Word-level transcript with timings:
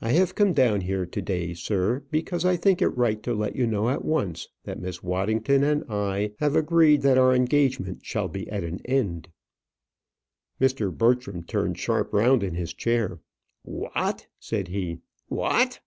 "I 0.00 0.12
have 0.12 0.36
come 0.36 0.52
down 0.52 0.82
here, 0.82 1.04
to 1.04 1.20
day, 1.20 1.54
sir, 1.54 2.04
because 2.12 2.44
I 2.44 2.54
think 2.54 2.80
it 2.80 2.90
right 2.96 3.20
to 3.24 3.34
let 3.34 3.56
you 3.56 3.66
know 3.66 3.88
at 3.88 4.04
once 4.04 4.46
that 4.62 4.78
Miss 4.78 5.02
Waddington 5.02 5.64
and 5.64 5.82
I 5.90 6.34
have 6.38 6.54
agreed 6.54 7.02
that 7.02 7.18
our 7.18 7.34
engagement 7.34 7.98
shall 8.06 8.28
be 8.28 8.48
at 8.48 8.62
an 8.62 8.80
end." 8.84 9.26
Mr. 10.60 10.96
Bertram 10.96 11.42
turned 11.42 11.80
sharp 11.80 12.12
round 12.14 12.44
in 12.44 12.54
his 12.54 12.72
chair. 12.72 13.18
"What?" 13.64 14.28
said 14.38 14.68
he. 14.68 15.00
"What?" 15.26 15.80